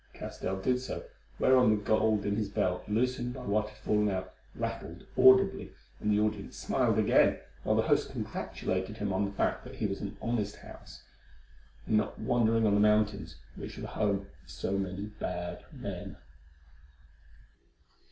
Castell 0.13 0.59
did 0.59 0.79
so, 0.79 1.03
whereon 1.37 1.69
the 1.69 1.75
gold 1.83 2.25
in 2.25 2.35
his 2.35 2.49
belt, 2.49 2.83
loosened 2.89 3.35
by 3.35 3.43
what 3.43 3.69
had 3.69 3.77
fallen 3.77 4.09
out, 4.09 4.33
rattled 4.55 5.05
audibly, 5.15 5.73
and 5.99 6.11
the 6.11 6.19
audience 6.19 6.57
smiled 6.57 6.97
again, 6.97 7.39
while 7.63 7.75
the 7.75 7.83
host 7.83 8.09
congratulated 8.09 8.97
him 8.97 9.13
on 9.13 9.25
the 9.25 9.31
fact 9.31 9.63
that 9.63 9.75
he 9.75 9.85
was 9.85 10.01
in 10.01 10.07
an 10.07 10.17
honest 10.19 10.55
house, 10.55 11.03
and 11.85 11.97
not 11.97 12.17
wandering 12.19 12.65
on 12.65 12.73
the 12.73 12.79
mountains, 12.81 13.35
which 13.55 13.75
were 13.77 13.81
the 13.81 13.87
home 13.89 14.21
of 14.21 14.27
so 14.47 14.71
many 14.75 15.05
bad 15.05 15.63
men. 15.71 16.17